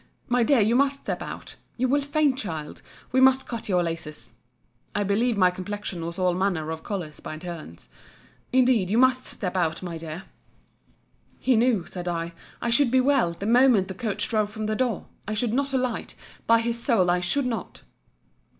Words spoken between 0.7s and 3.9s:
must step out—You will faint, child—We must cut your